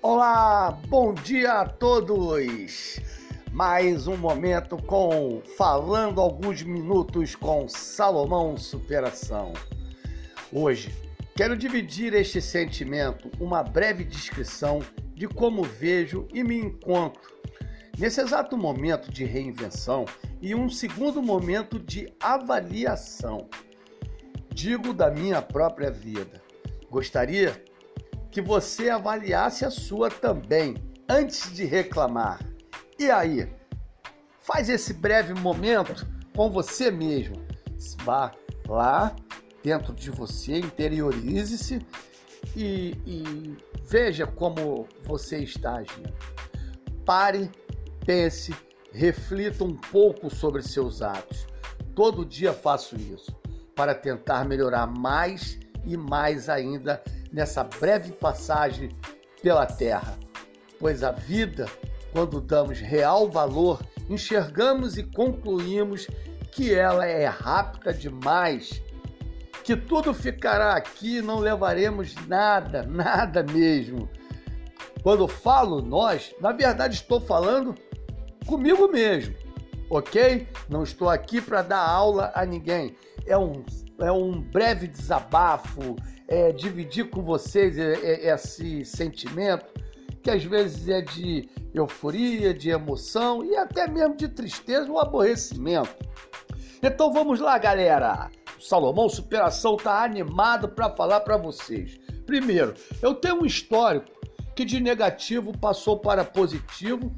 Olá, 0.00 0.70
bom 0.86 1.12
dia 1.12 1.54
a 1.54 1.68
todos! 1.68 3.00
Mais 3.50 4.06
um 4.06 4.16
momento 4.16 4.76
com 4.76 5.42
Falando 5.56 6.20
Alguns 6.20 6.62
Minutos 6.62 7.34
com 7.34 7.68
Salomão 7.68 8.56
Superação. 8.56 9.52
Hoje 10.52 10.94
quero 11.34 11.56
dividir 11.56 12.14
este 12.14 12.40
sentimento, 12.40 13.28
uma 13.40 13.64
breve 13.64 14.04
descrição 14.04 14.84
de 15.14 15.26
como 15.26 15.64
vejo 15.64 16.28
e 16.32 16.44
me 16.44 16.56
encontro 16.56 17.36
nesse 17.98 18.20
exato 18.20 18.56
momento 18.56 19.10
de 19.10 19.24
reinvenção 19.24 20.04
e 20.40 20.54
um 20.54 20.68
segundo 20.68 21.20
momento 21.20 21.76
de 21.76 22.08
avaliação. 22.20 23.48
Digo 24.54 24.94
da 24.94 25.10
minha 25.10 25.42
própria 25.42 25.90
vida. 25.90 26.40
Gostaria 26.88 27.60
que 28.30 28.40
você 28.40 28.90
avaliasse 28.90 29.64
a 29.64 29.70
sua 29.70 30.10
também 30.10 30.76
antes 31.08 31.52
de 31.52 31.64
reclamar. 31.64 32.40
E 32.98 33.10
aí? 33.10 33.48
Faz 34.40 34.68
esse 34.68 34.94
breve 34.94 35.34
momento 35.34 36.06
com 36.34 36.50
você 36.50 36.90
mesmo. 36.90 37.36
Vá 38.04 38.32
lá 38.66 39.14
dentro 39.62 39.94
de 39.94 40.10
você, 40.10 40.58
interiorize-se 40.58 41.84
e, 42.56 42.96
e 43.06 43.56
veja 43.84 44.26
como 44.26 44.86
você 45.04 45.38
está 45.38 45.76
agindo. 45.76 46.12
Pare, 47.04 47.50
pense, 48.04 48.54
reflita 48.92 49.64
um 49.64 49.74
pouco 49.74 50.34
sobre 50.34 50.62
seus 50.62 51.02
atos. 51.02 51.46
Todo 51.94 52.24
dia 52.24 52.52
faço 52.52 52.96
isso 52.96 53.34
para 53.74 53.94
tentar 53.94 54.44
melhorar 54.44 54.86
mais 54.86 55.58
e 55.84 55.96
mais 55.96 56.48
ainda 56.48 57.02
nessa 57.32 57.64
breve 57.64 58.12
passagem 58.12 58.90
pela 59.42 59.66
Terra. 59.66 60.18
Pois 60.78 61.02
a 61.02 61.10
vida, 61.10 61.66
quando 62.12 62.40
damos 62.40 62.80
real 62.80 63.30
valor, 63.30 63.80
enxergamos 64.08 64.96
e 64.96 65.02
concluímos 65.02 66.06
que 66.52 66.74
ela 66.74 67.06
é 67.06 67.26
rápida 67.26 67.92
demais, 67.92 68.82
que 69.62 69.76
tudo 69.76 70.14
ficará 70.14 70.72
aqui 70.72 71.20
não 71.20 71.38
levaremos 71.38 72.14
nada, 72.26 72.82
nada 72.82 73.42
mesmo. 73.42 74.08
Quando 75.02 75.28
falo 75.28 75.82
nós, 75.82 76.34
na 76.40 76.52
verdade 76.52 76.94
estou 76.94 77.20
falando 77.20 77.74
comigo 78.46 78.88
mesmo, 78.88 79.34
ok? 79.90 80.48
Não 80.68 80.82
estou 80.82 81.08
aqui 81.08 81.40
para 81.40 81.62
dar 81.62 81.86
aula 81.86 82.32
a 82.34 82.44
ninguém. 82.44 82.96
É 83.28 83.36
um, 83.36 83.64
é 84.00 84.10
um 84.10 84.40
breve 84.40 84.86
desabafo, 84.86 85.96
é, 86.26 86.52
dividir 86.52 87.10
com 87.10 87.22
vocês 87.22 87.78
é, 87.78 87.92
é, 87.94 88.34
esse 88.34 88.84
sentimento 88.84 89.66
que 90.22 90.30
às 90.30 90.44
vezes 90.44 90.88
é 90.88 91.00
de 91.00 91.48
euforia, 91.72 92.52
de 92.52 92.70
emoção 92.70 93.44
e 93.44 93.56
até 93.56 93.86
mesmo 93.88 94.16
de 94.16 94.28
tristeza 94.28 94.90
ou 94.90 94.98
aborrecimento. 94.98 95.94
Então 96.82 97.12
vamos 97.12 97.40
lá, 97.40 97.56
galera. 97.58 98.30
O 98.58 98.62
Salomão 98.62 99.08
Superação 99.08 99.76
está 99.76 100.02
animado 100.02 100.68
para 100.68 100.90
falar 100.90 101.20
para 101.20 101.36
vocês. 101.36 101.98
Primeiro, 102.26 102.74
eu 103.00 103.14
tenho 103.14 103.42
um 103.42 103.46
histórico 103.46 104.10
que 104.54 104.64
de 104.64 104.80
negativo 104.80 105.56
passou 105.56 105.98
para 105.98 106.24
positivo, 106.24 107.14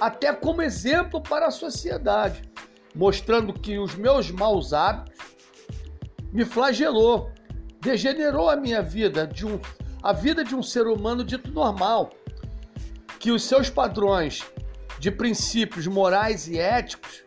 até 0.00 0.32
como 0.32 0.62
exemplo 0.62 1.20
para 1.20 1.46
a 1.46 1.50
sociedade, 1.50 2.42
mostrando 2.94 3.52
que 3.52 3.78
os 3.78 3.94
meus 3.94 4.30
maus 4.30 4.72
hábitos 4.72 5.33
me 6.34 6.44
flagelou, 6.44 7.30
degenerou 7.80 8.50
a 8.50 8.56
minha 8.56 8.82
vida, 8.82 9.24
de 9.24 9.46
um, 9.46 9.60
a 10.02 10.12
vida 10.12 10.44
de 10.44 10.56
um 10.56 10.62
ser 10.64 10.88
humano 10.88 11.22
dito 11.22 11.50
normal, 11.52 12.10
que 13.20 13.30
os 13.30 13.44
seus 13.44 13.70
padrões 13.70 14.42
de 14.98 15.12
princípios 15.12 15.86
morais 15.86 16.48
e 16.48 16.58
éticos, 16.58 17.22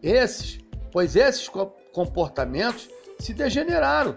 esses, 0.00 0.60
pois 0.92 1.16
esses 1.16 1.50
comportamentos 1.92 2.88
se 3.18 3.34
degeneraram. 3.34 4.16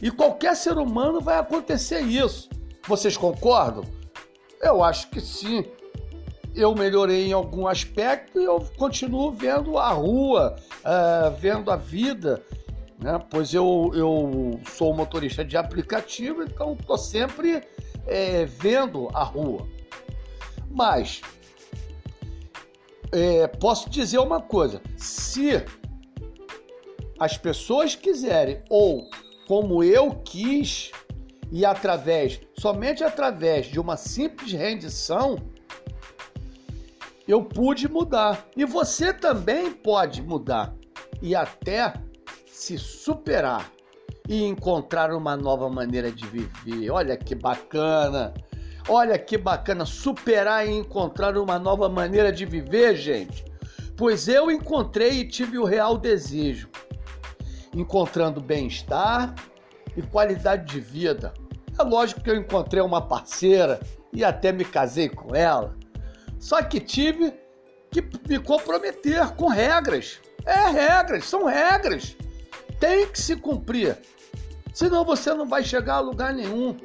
E 0.00 0.10
qualquer 0.10 0.54
ser 0.54 0.78
humano 0.78 1.20
vai 1.20 1.38
acontecer 1.38 2.00
isso. 2.00 2.48
Vocês 2.86 3.16
concordam? 3.16 3.84
Eu 4.60 4.84
acho 4.84 5.10
que 5.10 5.20
sim. 5.20 5.64
Eu 6.54 6.74
melhorei 6.74 7.26
em 7.26 7.32
algum 7.32 7.66
aspecto 7.66 8.40
e 8.40 8.44
eu 8.44 8.60
continuo 8.78 9.32
vendo 9.32 9.78
a 9.78 9.90
rua, 9.90 10.54
uh, 10.80 11.34
vendo 11.40 11.70
a 11.70 11.76
vida 11.76 12.40
né? 13.04 13.22
Pois 13.28 13.52
eu, 13.52 13.92
eu 13.94 14.58
sou 14.66 14.94
motorista 14.94 15.44
de 15.44 15.58
aplicativo, 15.58 16.42
então 16.42 16.72
estou 16.72 16.96
sempre 16.96 17.62
é, 18.06 18.46
vendo 18.46 19.10
a 19.12 19.22
rua. 19.22 19.68
Mas 20.70 21.20
é, 23.12 23.46
posso 23.46 23.90
dizer 23.90 24.18
uma 24.18 24.40
coisa: 24.40 24.80
se 24.96 25.62
as 27.20 27.36
pessoas 27.36 27.94
quiserem, 27.94 28.62
ou 28.70 29.06
como 29.46 29.84
eu 29.84 30.10
quis, 30.24 30.90
e 31.52 31.62
através, 31.62 32.40
somente 32.58 33.04
através 33.04 33.66
de 33.66 33.78
uma 33.78 33.98
simples 33.98 34.50
rendição, 34.50 35.36
eu 37.28 37.44
pude 37.44 37.86
mudar. 37.86 38.48
E 38.56 38.64
você 38.64 39.12
também 39.12 39.70
pode 39.70 40.22
mudar. 40.22 40.74
E 41.20 41.34
até 41.34 41.92
se 42.54 42.78
superar 42.78 43.68
e 44.28 44.44
encontrar 44.44 45.12
uma 45.12 45.36
nova 45.36 45.68
maneira 45.68 46.10
de 46.10 46.24
viver. 46.24 46.88
Olha 46.88 47.16
que 47.16 47.34
bacana! 47.34 48.32
Olha 48.88 49.18
que 49.18 49.36
bacana 49.36 49.84
superar 49.84 50.66
e 50.66 50.70
encontrar 50.70 51.36
uma 51.36 51.58
nova 51.58 51.88
maneira 51.88 52.30
de 52.30 52.46
viver, 52.46 52.94
gente. 52.94 53.44
Pois 53.96 54.28
eu 54.28 54.50
encontrei 54.50 55.20
e 55.20 55.28
tive 55.28 55.58
o 55.58 55.64
real 55.64 55.98
desejo, 55.98 56.68
encontrando 57.74 58.40
bem-estar 58.40 59.34
e 59.96 60.02
qualidade 60.02 60.72
de 60.72 60.80
vida. 60.80 61.34
É 61.76 61.82
lógico 61.82 62.20
que 62.20 62.30
eu 62.30 62.36
encontrei 62.36 62.82
uma 62.82 63.02
parceira 63.02 63.80
e 64.12 64.22
até 64.22 64.52
me 64.52 64.64
casei 64.64 65.08
com 65.08 65.34
ela. 65.34 65.76
Só 66.38 66.62
que 66.62 66.78
tive 66.78 67.34
que 67.90 68.00
me 68.28 68.38
comprometer 68.38 69.28
com 69.34 69.48
regras. 69.48 70.20
É 70.46 70.68
regras, 70.68 71.24
são 71.24 71.46
regras 71.46 72.16
tem 72.84 73.06
que 73.06 73.18
se 73.18 73.34
cumprir. 73.34 73.96
Senão 74.74 75.06
você 75.06 75.32
não 75.32 75.46
vai 75.46 75.64
chegar 75.64 75.94
a 75.94 76.00
lugar 76.00 76.34
nenhum. 76.34 76.76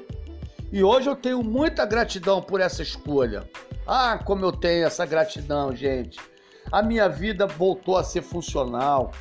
E 0.72 0.82
hoje 0.82 1.10
eu 1.10 1.16
tenho 1.16 1.44
muita 1.44 1.86
gratidão 1.86 2.42
por 2.42 2.62
essa 2.62 2.82
escolha. 2.82 3.50
Ah, 3.86 4.18
como 4.18 4.46
eu 4.46 4.54
tenho 4.54 4.86
essa 4.86 5.06
gratidão, 5.06 5.76
gente. 5.76 6.18
A 6.72 6.82
minha 6.82 7.10
vida 7.10 7.46
voltou 7.46 7.98
a 7.98 8.04
ser 8.06 8.22
funcional. 8.22 9.12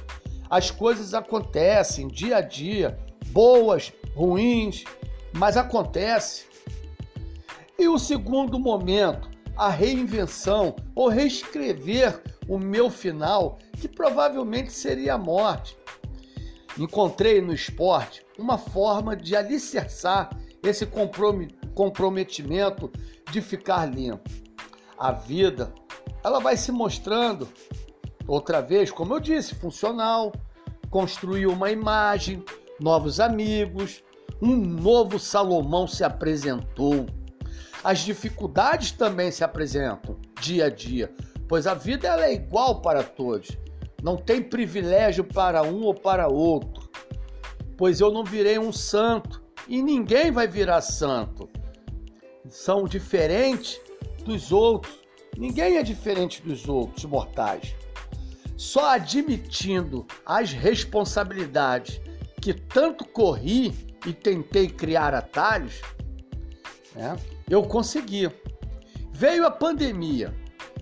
As 0.48 0.70
coisas 0.70 1.14
acontecem 1.14 2.06
dia 2.06 2.36
a 2.36 2.40
dia, 2.40 2.96
boas, 3.32 3.92
ruins, 4.14 4.84
mas 5.32 5.56
acontece. 5.56 6.46
E 7.76 7.88
o 7.88 7.98
segundo 7.98 8.56
momento, 8.56 9.28
a 9.56 9.68
reinvenção 9.68 10.76
ou 10.94 11.08
reescrever 11.08 12.22
o 12.48 12.56
meu 12.56 12.88
final, 12.88 13.58
que 13.80 13.88
provavelmente 13.88 14.72
seria 14.72 15.14
a 15.14 15.18
morte. 15.18 15.76
Encontrei 16.78 17.40
no 17.40 17.52
esporte 17.52 18.24
uma 18.38 18.56
forma 18.56 19.16
de 19.16 19.34
alicerçar 19.34 20.30
esse 20.62 20.86
comprometimento 21.74 22.90
de 23.32 23.40
ficar 23.40 23.84
limpo. 23.86 24.30
A 24.96 25.10
vida, 25.10 25.72
ela 26.22 26.38
vai 26.38 26.56
se 26.56 26.70
mostrando 26.70 27.48
outra 28.26 28.60
vez, 28.60 28.90
como 28.90 29.14
eu 29.14 29.20
disse, 29.20 29.54
funcional, 29.54 30.32
construir 30.90 31.46
uma 31.46 31.70
imagem, 31.70 32.44
novos 32.80 33.18
amigos, 33.18 34.02
um 34.40 34.56
novo 34.56 35.18
Salomão 35.18 35.86
se 35.86 36.04
apresentou. 36.04 37.06
As 37.82 38.00
dificuldades 38.00 38.92
também 38.92 39.30
se 39.30 39.42
apresentam 39.42 40.16
dia 40.40 40.66
a 40.66 40.70
dia, 40.70 41.12
pois 41.48 41.66
a 41.66 41.74
vida 41.74 42.06
ela 42.06 42.26
é 42.26 42.34
igual 42.34 42.80
para 42.80 43.02
todos. 43.02 43.48
Não 44.02 44.16
tem 44.16 44.42
privilégio 44.42 45.24
para 45.24 45.62
um 45.62 45.82
ou 45.82 45.94
para 45.94 46.28
outro, 46.28 46.88
pois 47.76 48.00
eu 48.00 48.12
não 48.12 48.24
virei 48.24 48.58
um 48.58 48.72
santo 48.72 49.42
e 49.66 49.82
ninguém 49.82 50.30
vai 50.30 50.46
virar 50.46 50.80
santo. 50.80 51.48
São 52.48 52.84
diferentes 52.84 53.80
dos 54.24 54.52
outros. 54.52 55.00
Ninguém 55.36 55.76
é 55.76 55.82
diferente 55.82 56.42
dos 56.42 56.68
outros 56.68 57.04
mortais. 57.04 57.74
Só 58.56 58.90
admitindo 58.90 60.06
as 60.24 60.52
responsabilidades 60.52 62.00
que 62.40 62.54
tanto 62.54 63.04
corri 63.04 63.96
e 64.06 64.12
tentei 64.12 64.68
criar 64.68 65.14
atalhos, 65.14 65.80
né, 66.94 67.16
eu 67.48 67.62
consegui. 67.62 68.30
Veio 69.12 69.46
a 69.46 69.50
pandemia, 69.50 70.34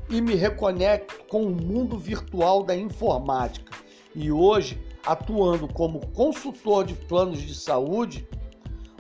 e 0.09 0.21
me 0.21 0.35
reconecto 0.35 1.25
com 1.29 1.43
o 1.43 1.51
mundo 1.51 1.99
virtual 1.99 2.63
da 2.63 2.75
informática. 2.75 3.73
E 4.15 4.31
hoje, 4.31 4.81
atuando 5.05 5.69
como 5.69 6.07
consultor 6.09 6.85
de 6.85 6.95
planos 6.95 7.41
de 7.41 7.55
saúde, 7.55 8.27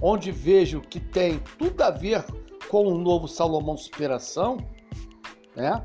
onde 0.02 0.30
vejo 0.30 0.80
que 0.80 1.00
tem 1.00 1.40
tudo 1.58 1.82
a 1.82 1.90
ver 1.90 2.24
com 2.68 2.86
o 2.86 2.98
novo 2.98 3.26
Salomão 3.28 3.76
Superação, 3.76 4.58
né? 5.54 5.82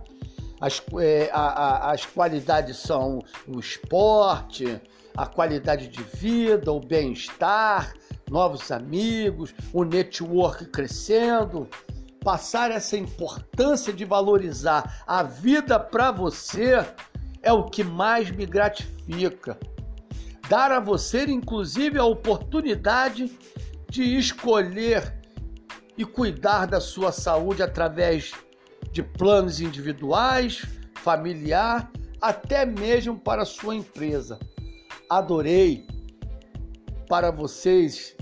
As, 0.60 0.82
é, 1.00 1.30
a, 1.34 1.42
a, 1.42 1.92
as 1.92 2.06
qualidades 2.06 2.78
são 2.78 3.20
o 3.48 3.60
esporte, 3.60 4.80
a 5.18 5.26
qualidade 5.26 5.88
de 5.88 6.04
vida, 6.04 6.72
o 6.72 6.80
bem-estar, 6.80 7.94
novos 8.30 8.72
amigos, 8.72 9.56
o 9.74 9.84
network 9.84 10.66
crescendo. 10.66 11.68
Passar 12.24 12.70
essa 12.70 12.96
importância 12.96 13.92
de 13.92 14.06
valorizar 14.06 15.04
a 15.08 15.24
vida 15.24 15.80
para 15.80 16.12
você 16.12 16.86
é 17.42 17.52
o 17.52 17.66
que 17.66 17.84
mais 17.84 18.30
me 18.30 18.46
gratifica. 18.46 19.58
Dar 20.48 20.72
a 20.72 20.80
você, 20.80 21.24
inclusive, 21.24 21.98
a 21.98 22.06
oportunidade 22.06 23.36
de 23.90 24.04
escolher 24.18 25.20
e 25.98 26.06
cuidar 26.06 26.68
da 26.68 26.80
sua 26.80 27.12
saúde 27.12 27.64
através 27.64 28.34
de 28.92 29.02
planos 29.02 29.60
individuais, 29.60 30.66
familiar, 30.96 31.92
até 32.22 32.66
mesmo 32.66 33.18
para 33.18 33.42
a 33.42 33.46
sua 33.46 33.76
empresa. 33.76 34.38
Adorei 35.10 35.88
para 37.10 37.32
vocês, 37.32 38.16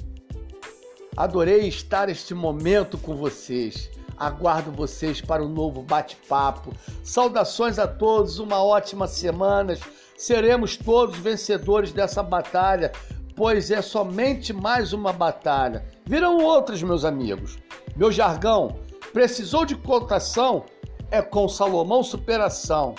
adorei 1.19 1.67
estar 1.67 2.07
este 2.07 2.33
momento 2.33 2.97
com 2.97 3.13
vocês. 3.13 3.89
Aguardo 4.17 4.71
vocês 4.71 5.19
para 5.19 5.43
um 5.43 5.49
novo 5.49 5.81
bate-papo. 5.81 6.73
Saudações 7.03 7.77
a 7.77 7.85
todos, 7.85 8.39
uma 8.39 8.63
ótima 8.63 9.05
semana. 9.05 9.77
Seremos 10.17 10.77
todos 10.77 11.17
vencedores 11.17 11.91
dessa 11.91 12.23
batalha, 12.23 12.93
pois 13.35 13.69
é 13.69 13.81
somente 13.81 14.53
mais 14.53 14.93
uma 14.93 15.11
batalha. 15.11 15.85
Virão 16.05 16.37
outras, 16.37 16.81
meus 16.81 17.03
amigos. 17.03 17.57
Meu 17.97 18.13
jargão, 18.13 18.79
precisou 19.11 19.65
de 19.65 19.75
cotação? 19.75 20.63
É 21.11 21.21
com 21.21 21.49
Salomão 21.49 22.01
Superação. 22.01 22.95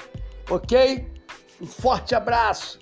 Ok? 0.50 1.10
Um 1.58 1.66
forte 1.66 2.14
abraço! 2.14 2.80